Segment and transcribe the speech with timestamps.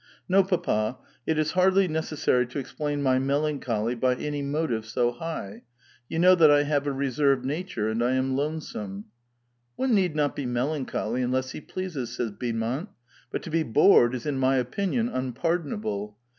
[0.27, 0.97] "No, papa,
[1.27, 5.61] it is hardly necessary to explain ray melan choly by an}' motive so high;
[6.09, 9.05] you know that I have a re served nature, and I am lonesome.""
[9.75, 12.89] One need not be melancholy unless he pleases," said Beaumont;
[13.29, 16.17] "but to be bored is in my opinion unpardon able.